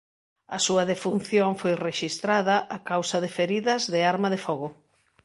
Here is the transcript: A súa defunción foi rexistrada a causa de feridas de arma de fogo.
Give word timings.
A 0.55 0.57
súa 0.65 0.83
defunción 0.91 1.51
foi 1.61 1.73
rexistrada 1.87 2.55
a 2.77 2.79
causa 2.91 3.17
de 3.23 3.29
feridas 3.37 3.81
de 3.93 3.99
arma 4.13 4.27
de 4.33 4.39
fogo. 4.45 4.69